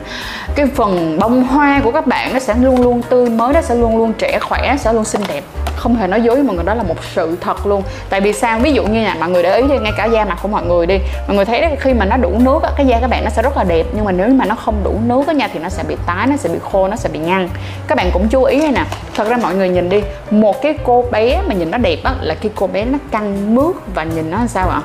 cái 0.55 0.65
phần 0.75 1.19
bông 1.19 1.43
hoa 1.43 1.81
của 1.83 1.91
các 1.91 2.07
bạn 2.07 2.33
nó 2.33 2.39
sẽ 2.39 2.55
luôn 2.61 2.81
luôn 2.81 3.01
tươi 3.09 3.29
mới, 3.29 3.53
nó 3.53 3.61
sẽ 3.61 3.75
luôn 3.75 3.97
luôn 3.97 4.13
trẻ 4.13 4.39
khỏe, 4.39 4.75
sẽ 4.79 4.93
luôn 4.93 5.05
xinh 5.05 5.21
đẹp 5.27 5.43
không 5.85 5.95
hề 5.95 6.07
nói 6.07 6.21
dối 6.21 6.35
với 6.35 6.43
mọi 6.43 6.55
người 6.55 6.65
đó 6.65 6.73
là 6.73 6.83
một 6.83 6.95
sự 7.15 7.37
thật 7.41 7.65
luôn. 7.67 7.83
Tại 8.09 8.21
vì 8.21 8.33
sao? 8.33 8.59
Ví 8.59 8.73
dụ 8.73 8.83
như 8.83 9.03
là 9.03 9.15
mọi 9.19 9.29
người 9.29 9.43
để 9.43 9.57
ý 9.57 9.67
đi 9.67 9.77
ngay 9.77 9.93
cả 9.97 10.05
da 10.05 10.25
mặt 10.25 10.37
của 10.41 10.47
mọi 10.47 10.65
người 10.65 10.85
đi 10.85 10.99
mọi 11.27 11.35
người 11.35 11.45
thấy 11.45 11.61
đấy, 11.61 11.75
khi 11.79 11.93
mà 11.93 12.05
nó 12.05 12.17
đủ 12.17 12.39
nước 12.39 12.63
á, 12.63 12.71
cái 12.77 12.85
da 12.85 12.99
các 13.01 13.09
bạn 13.09 13.23
nó 13.23 13.29
sẽ 13.29 13.41
rất 13.41 13.57
là 13.57 13.63
đẹp 13.63 13.85
nhưng 13.95 14.05
mà 14.05 14.11
nếu 14.11 14.27
mà 14.27 14.45
nó 14.45 14.55
không 14.55 14.83
đủ 14.83 14.99
nước 15.05 15.27
á 15.27 15.33
nha 15.33 15.49
thì 15.53 15.59
nó 15.59 15.69
sẽ 15.69 15.83
bị 15.87 15.95
tái 16.05 16.27
nó 16.27 16.37
sẽ 16.37 16.49
bị 16.49 16.59
khô 16.71 16.87
nó 16.87 16.95
sẽ 16.95 17.09
bị 17.09 17.19
nhăn 17.19 17.49
các 17.87 17.95
bạn 17.97 18.09
cũng 18.13 18.27
chú 18.27 18.43
ý 18.43 18.59
đây 18.59 18.71
nè 18.71 18.83
thật 19.15 19.27
ra 19.27 19.37
mọi 19.37 19.55
người 19.55 19.69
nhìn 19.69 19.89
đi 19.89 20.01
một 20.31 20.61
cái 20.61 20.77
cô 20.83 21.05
bé 21.11 21.41
mà 21.47 21.53
nhìn 21.53 21.71
nó 21.71 21.77
đẹp 21.77 21.97
á 22.03 22.15
là 22.21 22.35
khi 22.35 22.49
cô 22.55 22.67
bé 22.67 22.85
nó 22.85 22.97
căng 23.11 23.55
mướt 23.55 23.75
và 23.95 24.03
nhìn 24.03 24.31
nó 24.31 24.47
sao 24.47 24.69
ạ? 24.69 24.81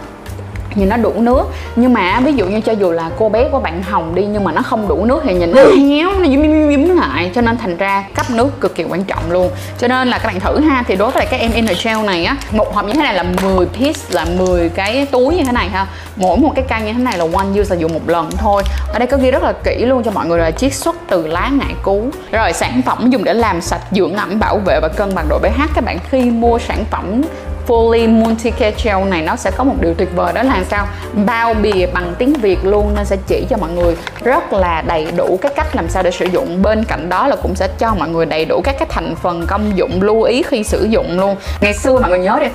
Nhìn 0.74 0.88
nó 0.88 0.96
đủ 0.96 1.12
nước. 1.16 1.44
Nhưng 1.76 1.92
mà 1.92 2.20
ví 2.20 2.32
dụ 2.32 2.46
như 2.46 2.60
cho 2.60 2.72
dù 2.72 2.92
là 2.92 3.10
cô 3.18 3.28
bé 3.28 3.48
của 3.52 3.60
bạn 3.60 3.82
hồng 3.82 4.14
đi 4.14 4.24
nhưng 4.24 4.44
mà 4.44 4.52
nó 4.52 4.62
không 4.62 4.88
đủ 4.88 5.04
nước 5.04 5.20
thì 5.24 5.34
nhìn 5.34 5.52
nó 5.54 5.62
héo 5.62 6.10
nó 6.18 6.28
dím 6.28 6.68
dím 6.70 6.96
lại. 6.96 7.30
Cho 7.34 7.40
nên 7.40 7.58
thành 7.58 7.76
ra 7.76 8.04
cấp 8.14 8.30
nước 8.30 8.60
cực 8.60 8.74
kỳ 8.74 8.84
quan 8.84 9.04
trọng 9.04 9.30
luôn. 9.30 9.50
Cho 9.78 9.88
nên 9.88 10.08
là 10.08 10.18
các 10.18 10.26
bạn 10.26 10.40
thử 10.40 10.60
ha 10.60 10.84
thì 10.86 10.96
đối 10.96 11.10
với 11.10 11.20
lại 11.20 11.28
các 11.30 11.40
em 11.40 11.52
inner 11.52 11.84
gel 11.84 11.98
này 11.98 12.24
á 12.24 12.36
một 12.50 12.74
hộp 12.74 12.84
như 12.84 12.92
thế 12.92 13.02
này 13.02 13.14
là 13.14 13.22
10 13.22 13.66
piece 13.66 14.00
là 14.10 14.24
10 14.38 14.68
cái 14.68 15.06
túi 15.06 15.36
như 15.36 15.44
thế 15.44 15.52
này 15.52 15.68
ha. 15.68 15.86
Mỗi 16.16 16.36
một 16.36 16.52
cái 16.54 16.64
căn 16.68 16.84
như 16.86 16.92
thế 16.92 17.02
này 17.02 17.18
là 17.18 17.26
one 17.34 17.60
use 17.60 17.74
là 17.74 17.80
dùng 17.80 17.94
một 17.94 18.08
lần 18.08 18.30
thôi. 18.30 18.62
Ở 18.92 18.98
đây 18.98 19.06
có 19.06 19.16
ghi 19.16 19.30
rất 19.30 19.42
là 19.42 19.52
kỹ 19.64 19.84
luôn 19.84 20.02
cho 20.02 20.10
mọi 20.10 20.26
người 20.26 20.38
là 20.38 20.50
chiết 20.50 20.74
xuất 20.74 20.96
từ 21.08 21.26
lá 21.26 21.50
ngải 21.52 21.74
cứu. 21.82 22.02
Rồi 22.32 22.52
sản 22.52 22.82
phẩm 22.86 23.10
dùng 23.10 23.24
để 23.24 23.34
làm 23.34 23.60
sạch 23.60 23.80
dưỡng 23.90 24.14
ẩm 24.14 24.40
bảo 24.40 24.58
vệ 24.66 24.78
và 24.82 24.88
cân 24.88 25.14
bằng 25.14 25.26
độ 25.28 25.38
pH 25.38 25.60
các 25.74 25.84
bạn. 25.84 25.98
Khi 26.10 26.22
mua 26.22 26.58
sản 26.58 26.84
phẩm 26.90 27.22
Fully 27.70 28.08
Multicare 28.08 29.04
này 29.04 29.22
nó 29.22 29.36
sẽ 29.36 29.50
có 29.50 29.64
một 29.64 29.74
điều 29.80 29.94
tuyệt 29.94 30.08
vời 30.14 30.32
đó 30.32 30.42
là 30.42 30.64
sao? 30.70 30.86
Bao 31.26 31.54
bì 31.54 31.86
bằng 31.86 32.14
tiếng 32.18 32.32
Việt 32.32 32.58
luôn 32.64 32.94
nên 32.96 33.04
sẽ 33.04 33.16
chỉ 33.26 33.46
cho 33.50 33.56
mọi 33.56 33.70
người 33.70 33.96
rất 34.24 34.52
là 34.52 34.82
đầy 34.86 35.12
đủ 35.16 35.38
các 35.42 35.52
cách 35.56 35.76
làm 35.76 35.88
sao 35.88 36.02
để 36.02 36.10
sử 36.10 36.24
dụng. 36.24 36.62
Bên 36.62 36.84
cạnh 36.84 37.08
đó 37.08 37.26
là 37.26 37.36
cũng 37.36 37.54
sẽ 37.54 37.68
cho 37.78 37.94
mọi 37.94 38.08
người 38.08 38.26
đầy 38.26 38.44
đủ 38.44 38.60
các 38.64 38.76
cái 38.78 38.88
thành 38.90 39.14
phần 39.22 39.46
công 39.46 39.76
dụng 39.76 40.02
lưu 40.02 40.22
ý 40.22 40.42
khi 40.42 40.64
sử 40.64 40.84
dụng 40.84 41.20
luôn. 41.20 41.36
Ngày 41.60 41.74
xưa 41.74 41.98
mọi 42.00 42.10
người 42.10 42.18
nhớ 42.18 42.38
đi 42.40 42.46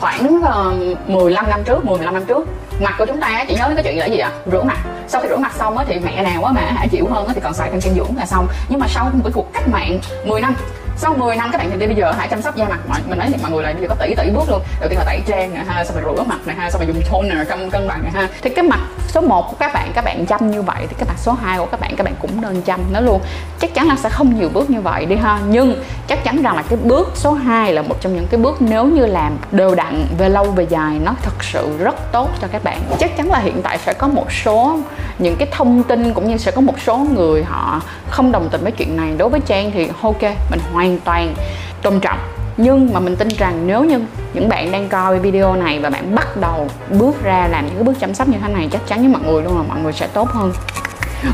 khoảng 0.00 0.42
ờ, 0.42 0.72
uh, 0.92 1.08
15 1.08 1.50
năm 1.50 1.64
trước 1.64 1.84
15 1.84 2.14
năm 2.14 2.24
trước 2.24 2.48
mặt 2.80 2.94
của 2.98 3.06
chúng 3.06 3.20
ta 3.20 3.44
chỉ 3.48 3.54
nhớ 3.54 3.70
cái 3.74 3.84
chuyện 3.84 3.98
là 3.98 4.06
gì 4.06 4.18
ạ? 4.18 4.30
Rửa 4.52 4.62
mặt. 4.62 4.78
Sau 5.08 5.20
khi 5.20 5.28
rửa 5.28 5.36
mặt 5.36 5.52
xong 5.58 5.78
á 5.78 5.84
thì 5.88 5.98
mẹ 5.98 6.22
nào 6.22 6.44
á 6.44 6.52
mà 6.52 6.60
hả 6.60 6.86
chịu 6.90 7.06
hơn 7.10 7.26
á 7.26 7.34
thì 7.34 7.40
còn 7.44 7.54
xài 7.54 7.70
kem 7.70 7.80
dưỡng 7.80 8.16
là 8.16 8.26
xong. 8.26 8.46
Nhưng 8.68 8.80
mà 8.80 8.86
sau 8.88 9.04
một 9.04 9.20
cái 9.24 9.32
cuộc 9.34 9.52
cách 9.52 9.68
mạng 9.68 9.98
10 10.24 10.40
năm 10.40 10.54
sau 11.00 11.14
10 11.14 11.36
năm 11.36 11.48
các 11.52 11.58
bạn 11.58 11.70
thì 11.80 11.86
bây 11.86 11.96
giờ 11.96 12.12
hãy 12.12 12.28
chăm 12.28 12.42
sóc 12.42 12.56
da 12.56 12.68
mặt. 12.68 12.78
Mọi 12.88 13.00
mình 13.08 13.18
nói 13.18 13.28
mọi 13.42 13.50
người 13.50 13.62
là 13.62 13.72
bây 13.72 13.82
giờ 13.82 13.88
có 13.88 13.94
tỷ 13.94 14.14
tỷ 14.14 14.30
bước 14.30 14.48
luôn. 14.50 14.62
Đầu 14.80 14.88
tiên 14.88 14.98
là 14.98 15.04
tẩy 15.04 15.20
trang 15.26 15.54
nè 15.54 15.64
ha, 15.66 15.84
xong 15.84 15.96
rồi 15.96 16.14
rửa 16.16 16.22
mặt 16.22 16.38
này 16.46 16.56
ha, 16.56 16.70
xong 16.70 16.80
rồi 16.80 16.94
dùng 16.94 17.02
toner 17.10 17.48
cân 17.48 17.70
cân 17.70 17.88
bằng 17.88 18.02
này 18.02 18.12
ha. 18.12 18.28
Thì 18.42 18.50
cái 18.50 18.64
mặt 18.64 18.80
số 19.08 19.20
1 19.20 19.50
của 19.50 19.56
các 19.58 19.72
bạn 19.74 19.90
các 19.94 20.04
bạn 20.04 20.26
chăm 20.26 20.50
như 20.50 20.62
vậy 20.62 20.86
thì 20.88 20.94
cái 20.98 21.08
mặt 21.08 21.18
số 21.18 21.32
2 21.32 21.58
của 21.58 21.66
các 21.66 21.80
bạn 21.80 21.96
các 21.96 22.04
bạn 22.04 22.14
cũng 22.20 22.40
nên 22.40 22.62
chăm 22.62 22.80
nó 22.92 23.00
luôn. 23.00 23.20
Chắc 23.60 23.74
chắn 23.74 23.88
là 23.88 23.96
sẽ 23.96 24.08
không 24.08 24.38
nhiều 24.38 24.48
bước 24.48 24.70
như 24.70 24.80
vậy 24.80 25.06
đi 25.06 25.16
ha. 25.16 25.40
Nhưng 25.48 25.82
chắc 26.06 26.24
chắn 26.24 26.42
rằng 26.42 26.56
là 26.56 26.62
cái 26.62 26.78
bước 26.82 27.12
số 27.14 27.32
2 27.32 27.72
là 27.72 27.82
một 27.82 27.96
trong 28.00 28.14
những 28.14 28.26
cái 28.30 28.40
bước 28.40 28.62
nếu 28.62 28.84
như 28.84 29.06
làm 29.06 29.38
đều 29.52 29.74
đặn 29.74 30.06
về 30.18 30.28
lâu 30.28 30.44
về 30.44 30.66
dài, 30.70 30.98
nó 31.04 31.14
thật 31.22 31.44
sự 31.44 31.78
rất 31.78 32.12
tốt 32.12 32.30
cho 32.40 32.48
các 32.52 32.64
bạn. 32.64 32.80
Chắc 32.98 33.16
chắn 33.16 33.30
là 33.30 33.38
hiện 33.38 33.62
tại 33.62 33.78
sẽ 33.78 33.92
có 33.92 34.08
một 34.08 34.32
số 34.44 34.78
những 35.18 35.36
cái 35.36 35.48
thông 35.52 35.82
tin 35.82 36.14
cũng 36.14 36.28
như 36.28 36.36
sẽ 36.36 36.50
có 36.50 36.60
một 36.60 36.80
số 36.86 36.96
người 36.96 37.44
họ 37.44 37.80
không 38.10 38.32
đồng 38.32 38.48
tình 38.52 38.62
với 38.62 38.72
chuyện 38.72 38.96
này. 38.96 39.14
Đối 39.18 39.28
với 39.28 39.40
trang 39.46 39.70
thì 39.74 39.90
ok, 40.02 40.22
mình 40.22 40.60
hoàn 40.72 40.98
toàn 41.00 41.34
tôn 41.82 42.00
trọng 42.00 42.18
nhưng 42.58 42.92
mà 42.92 43.00
mình 43.00 43.16
tin 43.16 43.28
rằng 43.28 43.66
nếu 43.66 43.84
như 43.84 44.00
những 44.34 44.48
bạn 44.48 44.72
đang 44.72 44.88
coi 44.88 45.18
video 45.18 45.54
này 45.54 45.78
và 45.78 45.90
bạn 45.90 46.14
bắt 46.14 46.36
đầu 46.36 46.68
bước 46.98 47.22
ra 47.22 47.48
làm 47.50 47.66
những 47.66 47.74
cái 47.74 47.84
bước 47.84 48.00
chăm 48.00 48.14
sóc 48.14 48.28
như 48.28 48.38
thế 48.42 48.52
này, 48.52 48.68
chắc 48.72 48.86
chắn 48.86 48.98
với 48.98 49.08
mọi 49.08 49.22
người 49.22 49.42
luôn 49.42 49.56
là 49.56 49.62
mọi 49.68 49.80
người 49.80 49.92
sẽ 49.92 50.06
tốt 50.06 50.28
hơn. 50.28 50.52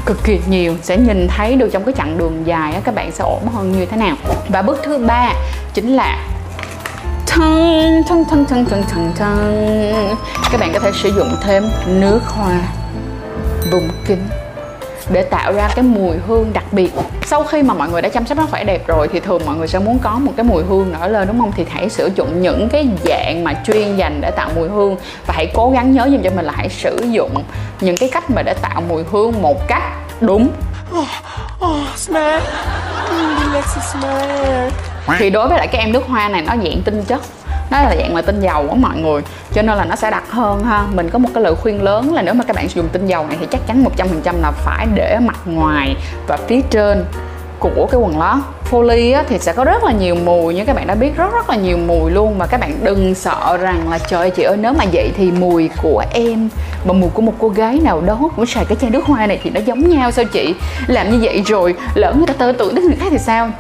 Cực 0.07 0.25
kỳ 0.25 0.41
nhiều, 0.49 0.77
sẽ 0.83 0.97
nhìn 0.97 1.29
thấy 1.29 1.57
được 1.57 1.69
trong 1.73 1.85
cái 1.85 1.95
chặng 1.97 2.19
đường 2.19 2.47
dài 2.47 2.81
các 2.85 2.95
bạn 2.95 3.13
sẽ 3.13 3.25
ổn 3.25 3.49
hơn 3.55 3.73
như 3.73 3.87
thế 3.87 3.97
nào. 3.97 4.17
Và 4.49 4.63
bước 4.63 4.79
thứ 4.83 4.99
ba 4.99 5.33
chính 5.75 5.97
là 5.97 6.19
thân 7.27 8.03
thân 8.09 8.25
thân 8.31 8.45
thân 8.45 8.65
thân 8.65 8.83
thân 8.89 9.13
thân. 9.17 9.93
Các 10.53 10.61
bạn 10.61 10.71
có 10.73 10.81
thể 10.81 10.91
sử 11.03 11.13
dụng 11.17 11.29
thêm 11.47 11.65
nước 11.87 12.21
hoa, 12.25 12.61
vùng 13.73 13.89
kính 14.07 14.29
để 15.13 15.23
tạo 15.23 15.53
ra 15.53 15.69
cái 15.75 15.83
mùi 15.83 16.17
hương 16.27 16.53
đặc 16.53 16.65
biệt. 16.73 16.93
Sau 17.27 17.45
khi 17.45 17.63
mà 17.63 17.75
mọi 17.75 17.89
người 17.89 18.03
đã 18.03 18.09
chăm 18.09 18.27
sóc 18.27 18.39
nó 18.39 18.47
khỏe 18.51 18.65
đẹp 18.65 18.87
rồi 18.87 19.09
thì 19.13 19.21
thường 19.21 19.43
mọi 19.47 19.57
người 19.57 19.69
sẽ 19.69 19.79
muốn 19.79 19.99
có 19.99 20.19
một 20.19 20.33
cái 20.37 20.45
mùi 20.45 20.63
hương 20.63 20.93
nổi 20.93 21.11
lên 21.11 21.29
đúng 21.29 21.39
không? 21.39 21.53
Thì 21.57 21.65
hãy 21.71 21.89
sử 21.89 22.11
dụng 22.15 22.43
những 22.43 22.69
cái 22.69 22.89
dạng 23.05 23.45
mà 23.45 23.55
chuyên 23.67 23.97
dành 23.97 24.21
để 24.21 24.31
tạo 24.31 24.51
mùi 24.57 24.69
hương 24.69 24.97
và 25.27 25.35
hãy 25.37 25.51
cố 25.55 25.71
gắng 25.71 25.93
nhớ 25.93 26.09
giùm 26.11 26.23
cho 26.23 26.31
mình 26.37 26.45
là 26.45 26.53
hãy 26.57 26.69
sử 26.69 27.07
dụng 27.11 27.35
những 27.81 27.97
cái 27.97 28.09
cách 28.13 28.31
mà 28.31 28.43
để 28.43 28.55
tạo 28.63 28.83
mùi 28.89 29.03
hương 29.11 29.43
một 29.43 29.69
cách 29.69 29.83
đúng. 30.21 30.49
Oh, 30.99 31.09
oh, 31.65 31.97
smell. 31.97 32.41
Mm, 33.11 33.55
thì 35.19 35.31
đối 35.31 35.49
với 35.49 35.59
lại 35.59 35.67
cái 35.67 35.81
em 35.81 35.93
nước 35.93 36.07
hoa 36.07 36.29
này 36.29 36.43
nó 36.43 36.53
dạng 36.57 36.83
tinh 36.85 37.05
chất 37.05 37.21
nó 37.71 37.83
là 37.83 37.97
dạng 37.97 38.17
là 38.17 38.23
tinh 38.23 38.41
dầu 38.41 38.67
của 38.71 38.77
mọi 38.77 38.97
người. 38.97 39.23
Cho 39.53 39.63
nên 39.63 39.77
là 39.77 39.85
nó 39.85 39.97
sẽ 39.97 40.11
đặc 40.11 40.25
hơn 40.31 40.65
ha. 40.65 40.87
Mình 40.95 41.11
có 41.11 41.19
một 41.19 41.29
cái 41.35 41.43
lời 41.43 41.55
khuyên 41.55 41.83
lớn 41.83 42.15
là 42.15 42.23
nếu 42.23 42.35
mà 42.35 42.45
các 42.45 42.57
bạn 42.57 42.69
sử 42.69 42.81
dụng 42.81 42.89
tinh 42.93 43.07
dầu 43.07 43.27
này 43.27 43.37
thì 43.41 43.47
chắc 43.51 43.67
chắn 43.67 43.85
100% 43.97 44.41
là 44.41 44.51
phải 44.51 44.87
để 44.95 45.19
mặt 45.21 45.39
ngoài 45.45 45.97
và 46.27 46.37
phía 46.37 46.61
trên 46.71 47.05
của 47.59 47.89
cái 47.91 48.01
quần 48.01 48.19
lót. 48.19 48.39
Foley 48.71 49.15
á, 49.15 49.25
thì 49.29 49.39
sẽ 49.39 49.53
có 49.53 49.65
rất 49.65 49.85
là 49.85 49.93
nhiều 49.93 50.15
mùi 50.25 50.55
như 50.55 50.65
các 50.65 50.77
bạn 50.77 50.87
đã 50.87 50.95
biết 50.95 51.17
rất 51.17 51.33
rất 51.33 51.51
là 51.51 51.57
nhiều 51.57 51.79
mùi 51.87 52.11
luôn. 52.11 52.39
Và 52.39 52.47
các 52.47 52.61
bạn 52.61 52.79
đừng 52.83 53.15
sợ 53.15 53.57
rằng 53.61 53.91
là 53.91 53.99
trời 53.99 54.21
ơi 54.21 54.31
chị 54.31 54.43
ơi 54.43 54.57
nếu 54.57 54.73
mà 54.73 54.85
vậy 54.93 55.13
thì 55.17 55.31
mùi 55.31 55.71
của 55.83 56.05
em 56.13 56.49
và 56.85 56.93
mùi 56.93 57.11
của 57.11 57.23
một 57.23 57.33
cô 57.39 57.49
gái 57.49 57.81
nào 57.83 58.01
đó 58.01 58.19
cũng 58.37 58.47
xài 58.47 58.65
cái 58.65 58.77
chai 58.81 58.91
nước 58.91 59.05
hoa 59.05 59.27
này 59.27 59.41
thì 59.43 59.51
nó 59.51 59.61
giống 59.61 59.89
nhau 59.89 60.11
sao 60.11 60.25
chị? 60.25 60.55
Làm 60.87 61.11
như 61.11 61.19
vậy 61.23 61.43
rồi 61.47 61.75
lỡ 61.95 62.13
người 62.17 62.27
ta 62.27 62.33
tơ 62.33 62.53
tưởng 62.59 62.75
đến 62.75 62.85
người 62.85 62.97
khác 63.01 63.07
thì 63.11 63.19
sao? 63.19 63.51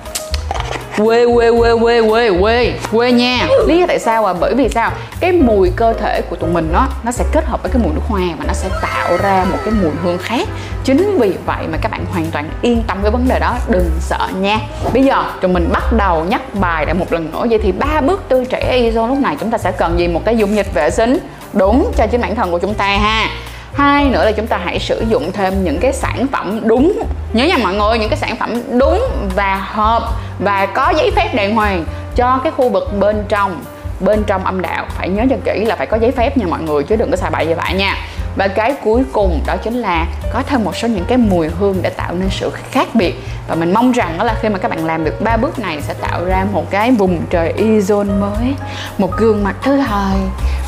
Quê 0.96 1.26
quê 1.34 1.50
quê 1.50 1.74
quê 1.80 2.02
quê 2.08 2.30
quê 2.40 2.74
quê 2.92 3.12
nha. 3.12 3.46
Lý 3.66 3.78
do 3.78 3.86
tại 3.88 3.98
sao 3.98 4.24
à? 4.24 4.34
Bởi 4.40 4.54
vì 4.54 4.68
sao? 4.68 4.90
Cái 5.20 5.32
mùi 5.32 5.70
cơ 5.76 5.92
thể 5.92 6.20
của 6.30 6.36
tụi 6.36 6.50
mình 6.50 6.68
nó 6.72 6.86
nó 7.04 7.12
sẽ 7.12 7.24
kết 7.32 7.44
hợp 7.44 7.62
với 7.62 7.72
cái 7.72 7.82
mùi 7.82 7.92
nước 7.94 8.00
hoa 8.08 8.20
và 8.38 8.44
nó 8.46 8.52
sẽ 8.52 8.68
tạo 8.82 9.16
ra 9.16 9.44
một 9.50 9.58
cái 9.64 9.74
mùi 9.82 9.90
hương 10.02 10.18
khác. 10.18 10.48
Chính 10.84 11.18
vì 11.18 11.34
vậy 11.46 11.66
mà 11.72 11.78
các 11.82 11.90
bạn 11.90 12.04
hoàn 12.12 12.26
toàn 12.26 12.50
yên 12.62 12.82
tâm 12.86 13.02
với 13.02 13.10
vấn 13.10 13.28
đề 13.28 13.38
đó. 13.38 13.54
Đừng 13.68 13.90
sợ 14.00 14.28
nha. 14.40 14.58
Bây 14.92 15.04
giờ, 15.04 15.24
tụi 15.40 15.52
mình 15.52 15.68
bắt 15.72 15.92
đầu 15.92 16.24
nhắc 16.24 16.54
bài 16.54 16.86
lại 16.86 16.94
một 16.94 17.12
lần 17.12 17.30
nữa. 17.32 17.46
Vậy 17.50 17.58
thì 17.62 17.72
ba 17.72 18.00
bước 18.00 18.22
tươi 18.28 18.46
trẻ 18.46 18.72
iso 18.76 19.06
lúc 19.06 19.18
này 19.18 19.36
chúng 19.40 19.50
ta 19.50 19.58
sẽ 19.58 19.72
cần 19.72 19.98
gì? 19.98 20.08
Một 20.08 20.22
cái 20.24 20.36
dung 20.36 20.56
dịch 20.56 20.74
vệ 20.74 20.90
sinh 20.90 21.18
đúng 21.52 21.92
cho 21.96 22.06
chính 22.06 22.20
bản 22.20 22.34
thân 22.34 22.50
của 22.50 22.58
chúng 22.58 22.74
ta 22.74 22.86
ha 22.86 23.28
hai 23.74 24.04
nữa 24.04 24.24
là 24.24 24.32
chúng 24.32 24.46
ta 24.46 24.60
hãy 24.64 24.78
sử 24.78 25.04
dụng 25.08 25.32
thêm 25.32 25.64
những 25.64 25.78
cái 25.80 25.92
sản 25.92 26.26
phẩm 26.32 26.60
đúng. 26.64 27.02
Nhớ 27.32 27.44
nha 27.44 27.58
mọi 27.58 27.74
người, 27.74 27.98
những 27.98 28.08
cái 28.08 28.18
sản 28.18 28.36
phẩm 28.36 28.62
đúng 28.78 29.02
và 29.36 29.54
hợp 29.54 30.02
và 30.38 30.66
có 30.66 30.92
giấy 30.96 31.10
phép 31.16 31.34
đàng 31.34 31.54
hoàng 31.54 31.84
cho 32.16 32.38
cái 32.42 32.52
khu 32.56 32.68
vực 32.68 32.98
bên 33.00 33.24
trong 33.28 33.60
bên 34.00 34.24
trong 34.24 34.44
âm 34.44 34.62
đạo. 34.62 34.86
Phải 34.88 35.08
nhớ 35.08 35.22
cho 35.30 35.36
kỹ 35.44 35.64
là 35.64 35.76
phải 35.76 35.86
có 35.86 35.96
giấy 35.96 36.10
phép 36.10 36.36
nha 36.36 36.46
mọi 36.46 36.62
người, 36.62 36.82
chứ 36.82 36.96
đừng 36.96 37.10
có 37.10 37.16
xài 37.16 37.30
bậy 37.30 37.46
như 37.46 37.54
vậy 37.54 37.74
nha. 37.74 37.96
Và 38.36 38.48
cái 38.48 38.74
cuối 38.84 39.02
cùng 39.12 39.40
đó 39.46 39.56
chính 39.56 39.74
là 39.74 40.06
có 40.32 40.42
thêm 40.46 40.64
một 40.64 40.76
số 40.76 40.88
những 40.88 41.04
cái 41.08 41.18
mùi 41.18 41.48
hương 41.48 41.82
để 41.82 41.90
tạo 41.90 42.14
nên 42.14 42.28
sự 42.30 42.50
khác 42.70 42.88
biệt. 42.94 43.14
Và 43.48 43.54
mình 43.54 43.74
mong 43.74 43.92
rằng 43.92 44.18
đó 44.18 44.24
là 44.24 44.34
khi 44.40 44.48
mà 44.48 44.58
các 44.58 44.70
bạn 44.70 44.86
làm 44.86 45.04
được 45.04 45.20
ba 45.20 45.36
bước 45.36 45.58
này 45.58 45.82
sẽ 45.82 45.94
tạo 45.94 46.24
ra 46.24 46.46
một 46.52 46.70
cái 46.70 46.90
vùng 46.90 47.20
trời 47.30 47.54
ozone 47.56 48.20
mới, 48.20 48.54
một 48.98 49.16
gương 49.16 49.44
mặt 49.44 49.56
thứ 49.62 49.76
hai. 49.76 50.16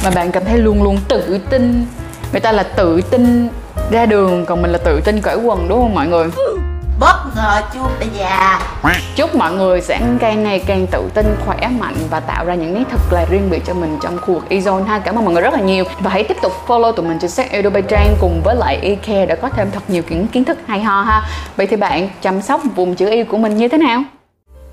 Mà 0.04 0.10
bạn 0.10 0.32
cảm 0.32 0.44
thấy 0.44 0.58
luôn 0.58 0.82
luôn 0.82 0.98
tự 1.08 1.40
tin 1.50 1.86
người 2.32 2.40
ta 2.40 2.52
là 2.52 2.62
tự 2.62 3.00
tin 3.10 3.48
ra 3.90 4.06
đường 4.06 4.46
còn 4.46 4.62
mình 4.62 4.72
là 4.72 4.78
tự 4.78 5.00
tin 5.04 5.20
cởi 5.20 5.36
quần 5.36 5.68
đúng 5.68 5.80
không 5.80 5.94
mọi 5.94 6.06
người? 6.06 6.28
Bất 7.00 7.16
ngờ 7.36 7.62
chưa 7.74 7.80
bây 7.98 8.08
già 8.18 8.60
chúc 9.16 9.34
mọi 9.34 9.52
người 9.52 9.80
sẽ 9.80 10.00
càng 10.20 10.42
ngày 10.42 10.58
càng 10.66 10.86
tự 10.86 11.02
tin 11.14 11.26
khỏe 11.46 11.68
mạnh 11.80 11.94
và 12.10 12.20
tạo 12.20 12.44
ra 12.44 12.54
những 12.54 12.74
nét 12.74 12.84
thật 12.90 13.00
là 13.10 13.24
riêng 13.30 13.50
biệt 13.50 13.62
cho 13.66 13.74
mình 13.74 13.98
trong 14.02 14.18
khu 14.18 14.34
vực 14.34 14.44
Ezone 14.48 14.84
ha. 14.84 14.98
Cảm 14.98 15.18
ơn 15.18 15.24
mọi 15.24 15.34
người 15.34 15.42
rất 15.42 15.54
là 15.54 15.60
nhiều. 15.60 15.84
Và 16.00 16.10
hãy 16.10 16.24
tiếp 16.24 16.36
tục 16.42 16.52
follow 16.66 16.92
tụi 16.92 17.06
mình 17.06 17.18
trên 17.18 17.30
sách 17.30 17.50
Edo 17.50 17.70
by 17.70 17.82
Trang 17.88 18.16
cùng 18.20 18.40
với 18.44 18.56
lại 18.56 18.78
eCare 18.82 19.26
để 19.26 19.36
có 19.36 19.48
thêm 19.48 19.70
thật 19.70 19.80
nhiều 19.88 20.02
những 20.08 20.26
kiến 20.26 20.44
thức 20.44 20.58
hay 20.66 20.80
ho 20.80 21.02
ha. 21.02 21.22
Vậy 21.56 21.66
thì 21.66 21.76
bạn 21.76 22.08
chăm 22.22 22.42
sóc 22.42 22.60
vùng 22.74 22.94
chữ 22.94 23.10
Y 23.10 23.22
của 23.22 23.38
mình 23.38 23.56
như 23.56 23.68
thế 23.68 23.78
nào 23.78 24.02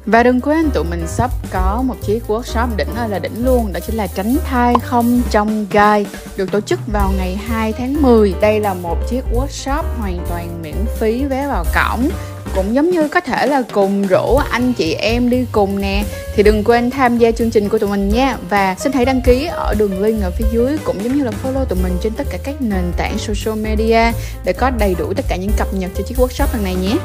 và 0.06 0.24
đừng 0.24 0.42
quên 0.42 0.72
tụi 0.72 0.84
mình 0.84 1.08
sắp 1.08 1.32
có 1.52 1.84
một 1.86 1.96
chiếc 2.02 2.24
workshop 2.28 2.68
đỉnh 2.78 2.96
ơi 2.96 3.10
là 3.10 3.20
đỉnh 3.20 3.46
luôn, 3.46 3.74
Đó 3.74 3.80
chính 3.80 3.96
là 3.96 4.08
tránh 4.08 4.38
thai 4.46 4.76
không 4.84 5.22
trong 5.30 5.66
gai, 5.72 6.06
Được 6.38 6.52
tổ 6.52 6.62
chức 6.62 6.80
vào 6.94 7.12
ngày 7.18 7.36
2 7.36 7.74
tháng 7.74 8.02
10 8.02 8.34
Đây 8.42 8.60
là 8.60 8.74
một 8.74 8.98
chiếc 9.10 9.22
workshop 9.34 9.84
hoàn 10.00 10.26
toàn 10.30 10.62
miễn 10.62 10.76
phí 11.00 11.26
vé 11.26 11.48
vào 11.48 11.66
cổng. 11.76 12.10
Cũng 12.56 12.76
giống 12.76 12.90
như 12.90 13.08
có 13.08 13.20
thể 13.20 13.48
là 13.48 13.64
cùng 13.74 14.08
rủ 14.08 14.38
anh 14.52 14.74
chị 14.74 14.94
em 14.94 15.30
đi 15.30 15.46
cùng 15.52 15.82
nè. 15.82 16.04
Thì 16.36 16.44
đừng 16.44 16.64
quên 16.64 16.90
tham 16.90 17.18
gia 17.18 17.32
chương 17.32 17.50
trình 17.50 17.70
của 17.70 17.78
tụi 17.78 17.90
mình 17.90 18.10
nha. 18.10 18.38
Và 18.50 18.76
xin 18.80 18.92
hãy 18.92 19.06
đăng 19.06 19.22
ký 19.22 19.46
ở 19.46 19.74
đường 19.78 20.02
link 20.02 20.24
ở 20.24 20.32
phía 20.32 20.46
dưới, 20.54 20.78
cũng 20.84 21.04
giống 21.04 21.18
như 21.18 21.24
là 21.24 21.32
follow 21.44 21.66
tụi 21.66 21.80
mình 21.84 21.98
trên 22.02 22.14
tất 22.14 22.28
cả 22.32 22.38
các 22.44 22.56
nền 22.62 22.92
tảng 22.98 23.18
social 23.18 23.60
media 23.60 24.12
để 24.44 24.54
có 24.54 24.70
đầy 24.70 24.96
đủ 25.00 25.14
tất 25.14 25.26
cả 25.30 25.36
những 25.36 25.52
cập 25.58 25.74
nhật 25.74 25.92
cho 25.98 26.04
chiếc 26.08 26.18
workshop 26.18 26.48
lần 26.54 26.64
này 26.64 26.76
nhé. 26.76 26.96